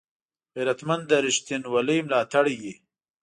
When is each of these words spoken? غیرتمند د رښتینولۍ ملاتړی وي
غیرتمند 0.55 1.03
د 1.07 1.11
رښتینولۍ 1.25 1.99
ملاتړی 2.07 2.55
وي 2.61 2.73